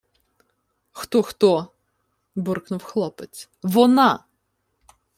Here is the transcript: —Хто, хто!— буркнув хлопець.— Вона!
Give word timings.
—Хто, 0.91 1.21
хто!— 1.23 1.71
буркнув 2.35 2.83
хлопець.— 2.83 3.49
Вона! 3.63 4.23